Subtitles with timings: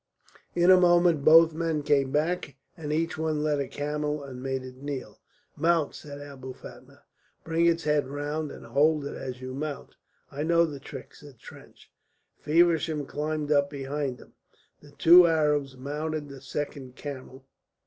[0.55, 4.63] In a moment both men came back, and each one led a camel and made
[4.63, 5.19] it kneel.
[5.55, 7.03] "Mount," said Abou Fatma.
[7.43, 9.93] "Bring its head round and hold it as you mount."
[10.31, 11.91] "I know the trick," said Trench.
[12.39, 14.33] Feversham climbed up behind him,
[14.81, 17.45] the two Arabs mounted the second camel.